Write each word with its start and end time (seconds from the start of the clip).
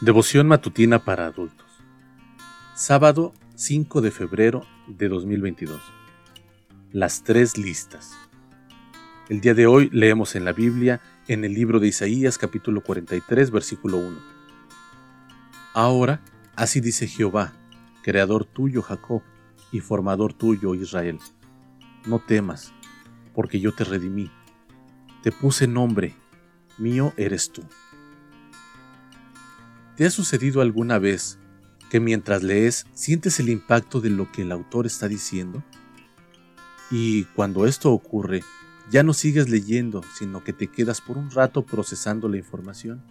Devoción 0.00 0.46
matutina 0.46 1.00
para 1.00 1.26
adultos. 1.26 1.66
Sábado 2.76 3.34
5 3.56 4.00
de 4.00 4.12
febrero 4.12 4.64
de 4.86 5.08
2022. 5.08 5.80
Las 6.92 7.24
tres 7.24 7.58
listas. 7.58 8.12
El 9.28 9.40
día 9.40 9.54
de 9.54 9.66
hoy 9.66 9.90
leemos 9.92 10.36
en 10.36 10.44
la 10.44 10.52
Biblia, 10.52 11.00
en 11.26 11.44
el 11.44 11.52
libro 11.52 11.80
de 11.80 11.88
Isaías 11.88 12.38
capítulo 12.38 12.80
43 12.84 13.50
versículo 13.50 13.96
1. 13.96 14.18
Ahora, 15.74 16.20
así 16.54 16.80
dice 16.80 17.08
Jehová, 17.08 17.54
creador 18.04 18.44
tuyo 18.44 18.82
Jacob 18.82 19.22
y 19.72 19.80
formador 19.80 20.32
tuyo 20.32 20.76
Israel. 20.76 21.18
No 22.06 22.20
temas, 22.20 22.72
porque 23.34 23.58
yo 23.58 23.74
te 23.74 23.82
redimí. 23.82 24.30
Te 25.24 25.32
puse 25.32 25.66
nombre, 25.66 26.14
mío 26.78 27.12
eres 27.16 27.50
tú. 27.50 27.64
¿Te 29.98 30.06
ha 30.06 30.10
sucedido 30.12 30.60
alguna 30.60 31.00
vez 31.00 31.40
que 31.90 31.98
mientras 31.98 32.44
lees 32.44 32.86
sientes 32.94 33.40
el 33.40 33.48
impacto 33.48 34.00
de 34.00 34.10
lo 34.10 34.30
que 34.30 34.42
el 34.42 34.52
autor 34.52 34.86
está 34.86 35.08
diciendo? 35.08 35.64
Y 36.88 37.24
cuando 37.34 37.66
esto 37.66 37.90
ocurre, 37.90 38.44
ya 38.92 39.02
no 39.02 39.12
sigues 39.12 39.48
leyendo, 39.48 40.04
sino 40.14 40.44
que 40.44 40.52
te 40.52 40.68
quedas 40.68 41.00
por 41.00 41.18
un 41.18 41.32
rato 41.32 41.66
procesando 41.66 42.28
la 42.28 42.36
información. 42.36 43.02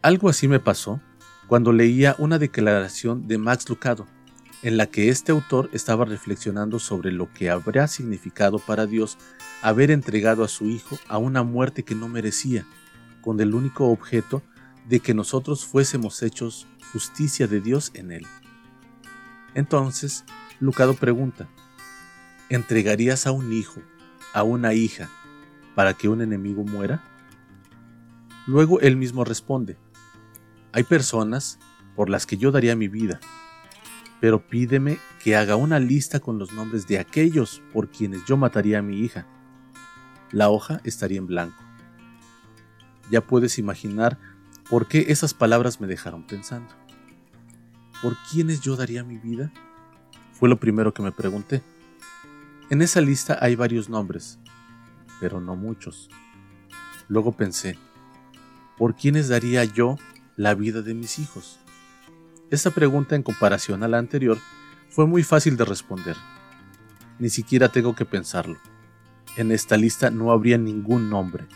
Algo 0.00 0.30
así 0.30 0.48
me 0.48 0.60
pasó 0.60 1.02
cuando 1.46 1.74
leía 1.74 2.16
una 2.16 2.38
declaración 2.38 3.28
de 3.28 3.36
Max 3.36 3.68
Lucado, 3.68 4.06
en 4.62 4.78
la 4.78 4.86
que 4.86 5.10
este 5.10 5.32
autor 5.32 5.68
estaba 5.74 6.06
reflexionando 6.06 6.78
sobre 6.78 7.12
lo 7.12 7.30
que 7.34 7.50
habría 7.50 7.86
significado 7.86 8.58
para 8.60 8.86
Dios 8.86 9.18
haber 9.60 9.90
entregado 9.90 10.42
a 10.42 10.48
su 10.48 10.70
hijo 10.70 10.98
a 11.06 11.18
una 11.18 11.42
muerte 11.42 11.82
que 11.82 11.94
no 11.94 12.08
merecía, 12.08 12.64
con 13.20 13.38
el 13.40 13.54
único 13.54 13.90
objeto 13.90 14.42
de 14.88 15.00
que 15.00 15.14
nosotros 15.14 15.64
fuésemos 15.64 16.22
hechos 16.22 16.66
justicia 16.92 17.46
de 17.46 17.60
Dios 17.60 17.90
en 17.94 18.12
él. 18.12 18.26
Entonces, 19.54 20.24
Lucado 20.60 20.94
pregunta, 20.94 21.48
¿entregarías 22.48 23.26
a 23.26 23.32
un 23.32 23.52
hijo, 23.52 23.80
a 24.32 24.42
una 24.42 24.74
hija, 24.74 25.08
para 25.74 25.94
que 25.94 26.08
un 26.08 26.22
enemigo 26.22 26.64
muera? 26.64 27.02
Luego 28.46 28.80
él 28.80 28.96
mismo 28.96 29.24
responde, 29.24 29.76
hay 30.72 30.84
personas 30.84 31.58
por 31.96 32.10
las 32.10 32.26
que 32.26 32.36
yo 32.36 32.50
daría 32.50 32.76
mi 32.76 32.88
vida, 32.88 33.20
pero 34.20 34.46
pídeme 34.46 34.98
que 35.22 35.36
haga 35.36 35.56
una 35.56 35.78
lista 35.78 36.20
con 36.20 36.38
los 36.38 36.52
nombres 36.52 36.86
de 36.86 36.98
aquellos 36.98 37.62
por 37.72 37.90
quienes 37.90 38.24
yo 38.26 38.36
mataría 38.36 38.78
a 38.78 38.82
mi 38.82 39.00
hija. 39.00 39.26
La 40.30 40.50
hoja 40.50 40.80
estaría 40.84 41.18
en 41.18 41.26
blanco. 41.26 41.62
Ya 43.10 43.20
puedes 43.20 43.58
imaginar 43.58 44.18
¿Por 44.74 44.88
qué 44.88 45.04
esas 45.10 45.34
palabras 45.34 45.80
me 45.80 45.86
dejaron 45.86 46.26
pensando? 46.26 46.74
¿Por 48.02 48.16
quiénes 48.28 48.60
yo 48.60 48.74
daría 48.74 49.04
mi 49.04 49.18
vida? 49.18 49.52
Fue 50.32 50.48
lo 50.48 50.58
primero 50.58 50.92
que 50.92 51.00
me 51.00 51.12
pregunté. 51.12 51.62
En 52.70 52.82
esa 52.82 53.00
lista 53.00 53.38
hay 53.40 53.54
varios 53.54 53.88
nombres, 53.88 54.40
pero 55.20 55.40
no 55.40 55.54
muchos. 55.54 56.10
Luego 57.06 57.30
pensé, 57.30 57.78
¿por 58.76 58.96
quiénes 58.96 59.28
daría 59.28 59.62
yo 59.62 59.96
la 60.34 60.56
vida 60.56 60.82
de 60.82 60.94
mis 60.94 61.20
hijos? 61.20 61.60
Esta 62.50 62.72
pregunta 62.72 63.14
en 63.14 63.22
comparación 63.22 63.84
a 63.84 63.88
la 63.88 63.98
anterior 63.98 64.38
fue 64.88 65.06
muy 65.06 65.22
fácil 65.22 65.56
de 65.56 65.66
responder. 65.66 66.16
Ni 67.20 67.28
siquiera 67.28 67.68
tengo 67.68 67.94
que 67.94 68.06
pensarlo. 68.06 68.58
En 69.36 69.52
esta 69.52 69.76
lista 69.76 70.10
no 70.10 70.32
habría 70.32 70.58
ningún 70.58 71.10
nombre. 71.10 71.46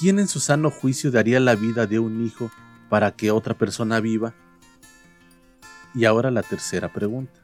¿Quién 0.00 0.18
en 0.18 0.28
su 0.28 0.40
sano 0.40 0.70
juicio 0.70 1.10
daría 1.10 1.40
la 1.40 1.54
vida 1.54 1.86
de 1.86 1.98
un 1.98 2.24
hijo 2.24 2.50
para 2.88 3.14
que 3.14 3.30
otra 3.30 3.58
persona 3.58 4.00
viva? 4.00 4.34
Y 5.94 6.06
ahora 6.06 6.30
la 6.30 6.42
tercera 6.42 6.90
pregunta. 6.90 7.38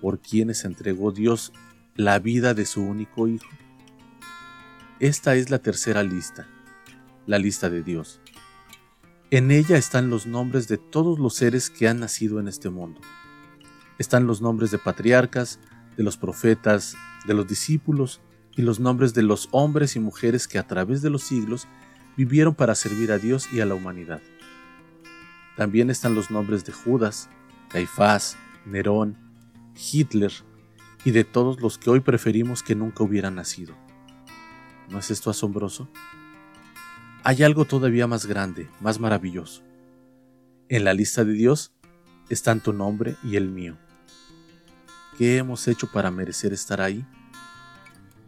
¿Por 0.00 0.20
quiénes 0.20 0.64
entregó 0.64 1.10
Dios 1.10 1.52
la 1.96 2.20
vida 2.20 2.54
de 2.54 2.64
su 2.64 2.80
único 2.80 3.26
hijo? 3.26 3.48
Esta 5.00 5.34
es 5.34 5.50
la 5.50 5.58
tercera 5.58 6.04
lista, 6.04 6.46
la 7.26 7.40
lista 7.40 7.68
de 7.70 7.82
Dios. 7.82 8.20
En 9.32 9.50
ella 9.50 9.76
están 9.76 10.10
los 10.10 10.26
nombres 10.26 10.68
de 10.68 10.78
todos 10.78 11.18
los 11.18 11.34
seres 11.34 11.70
que 11.70 11.88
han 11.88 11.98
nacido 11.98 12.38
en 12.38 12.46
este 12.46 12.70
mundo. 12.70 13.00
Están 13.98 14.28
los 14.28 14.40
nombres 14.40 14.70
de 14.70 14.78
patriarcas, 14.78 15.58
de 15.96 16.04
los 16.04 16.16
profetas, 16.16 16.94
de 17.26 17.34
los 17.34 17.48
discípulos 17.48 18.20
y 18.56 18.62
los 18.62 18.80
nombres 18.80 19.12
de 19.14 19.22
los 19.22 19.48
hombres 19.52 19.96
y 19.96 20.00
mujeres 20.00 20.48
que 20.48 20.58
a 20.58 20.66
través 20.66 21.02
de 21.02 21.10
los 21.10 21.22
siglos 21.22 21.68
vivieron 22.16 22.54
para 22.54 22.74
servir 22.74 23.12
a 23.12 23.18
Dios 23.18 23.48
y 23.52 23.60
a 23.60 23.66
la 23.66 23.74
humanidad. 23.74 24.22
También 25.56 25.90
están 25.90 26.14
los 26.14 26.30
nombres 26.30 26.64
de 26.64 26.72
Judas, 26.72 27.28
Caifás, 27.68 28.36
Nerón, 28.64 29.16
Hitler 29.76 30.32
y 31.04 31.10
de 31.10 31.24
todos 31.24 31.60
los 31.60 31.78
que 31.78 31.90
hoy 31.90 32.00
preferimos 32.00 32.62
que 32.62 32.74
nunca 32.74 33.04
hubieran 33.04 33.36
nacido. 33.36 33.74
¿No 34.88 34.98
es 34.98 35.10
esto 35.10 35.30
asombroso? 35.30 35.88
Hay 37.22 37.42
algo 37.42 37.64
todavía 37.64 38.06
más 38.06 38.26
grande, 38.26 38.68
más 38.80 38.98
maravilloso. 38.98 39.62
En 40.68 40.84
la 40.84 40.94
lista 40.94 41.24
de 41.24 41.32
Dios 41.32 41.72
están 42.28 42.60
tu 42.60 42.72
nombre 42.72 43.16
y 43.22 43.36
el 43.36 43.48
mío. 43.48 43.76
¿Qué 45.18 45.38
hemos 45.38 45.66
hecho 45.68 45.90
para 45.90 46.10
merecer 46.10 46.52
estar 46.52 46.80
ahí? 46.80 47.04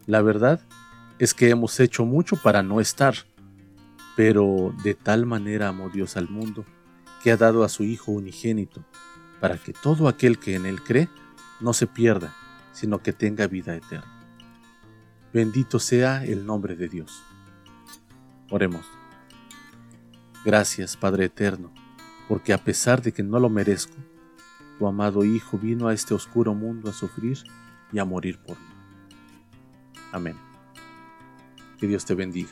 La 0.09 0.23
verdad 0.23 0.59
es 1.19 1.35
que 1.35 1.51
hemos 1.51 1.79
hecho 1.79 2.03
mucho 2.03 2.35
para 2.35 2.63
no 2.63 2.81
estar, 2.81 3.13
pero 4.15 4.73
de 4.83 4.95
tal 4.95 5.27
manera 5.27 5.67
amó 5.67 5.91
Dios 5.91 6.17
al 6.17 6.27
mundo 6.27 6.65
que 7.21 7.31
ha 7.31 7.37
dado 7.37 7.63
a 7.63 7.69
su 7.69 7.83
Hijo 7.83 8.11
unigénito, 8.11 8.83
para 9.39 9.59
que 9.59 9.71
todo 9.71 10.07
aquel 10.07 10.39
que 10.39 10.55
en 10.55 10.65
Él 10.65 10.81
cree 10.81 11.09
no 11.59 11.73
se 11.73 11.85
pierda, 11.85 12.33
sino 12.71 13.03
que 13.03 13.13
tenga 13.13 13.45
vida 13.45 13.75
eterna. 13.75 14.25
Bendito 15.31 15.77
sea 15.77 16.25
el 16.25 16.43
nombre 16.43 16.75
de 16.75 16.89
Dios. 16.89 17.21
Oremos. 18.49 18.87
Gracias, 20.43 20.97
Padre 20.97 21.25
Eterno, 21.25 21.71
porque 22.27 22.51
a 22.51 22.57
pesar 22.57 23.03
de 23.03 23.11
que 23.11 23.21
no 23.21 23.39
lo 23.39 23.51
merezco, 23.51 23.93
tu 24.79 24.87
amado 24.87 25.23
Hijo 25.23 25.59
vino 25.59 25.87
a 25.87 25.93
este 25.93 26.15
oscuro 26.15 26.55
mundo 26.55 26.89
a 26.89 26.93
sufrir 26.93 27.37
y 27.91 27.99
a 27.99 28.05
morir 28.05 28.39
por 28.39 28.57
mí. 28.59 28.68
Amén. 30.11 30.35
Que 31.79 31.87
Dios 31.87 32.05
te 32.05 32.13
bendiga. 32.13 32.49